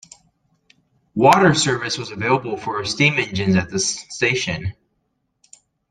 Water 1.13 1.53
service 1.53 1.95
was 1.99 2.09
available 2.09 2.57
for 2.57 2.83
steam 2.85 3.19
engines 3.19 3.55
at 3.55 3.69
this 3.69 3.87
station. 4.11 4.73